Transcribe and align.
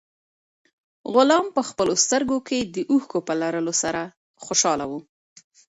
غلام 1.13 1.45
په 1.55 1.61
خپلو 1.69 1.93
سترګو 2.03 2.37
کې 2.47 2.59
د 2.75 2.77
اوښکو 2.91 3.19
په 3.27 3.33
لرلو 3.41 3.73
سره 3.83 4.01
خوشاله 4.45 4.85
و. 4.87 4.91